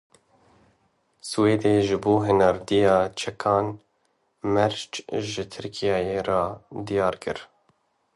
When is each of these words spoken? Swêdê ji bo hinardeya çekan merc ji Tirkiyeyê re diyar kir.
Swêdê 1.29 1.75
ji 1.87 1.97
bo 2.03 2.13
hinardeya 2.25 2.97
çekan 3.19 3.65
merc 4.53 4.91
ji 5.29 5.43
Tirkiyeyê 5.51 6.19
re 6.27 6.43
diyar 6.87 7.15
kir. 7.23 7.37